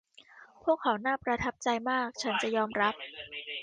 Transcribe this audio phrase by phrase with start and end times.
[0.63, 2.95] พวกเขาน่าประทับใจมาก ฉันจะยอมรับ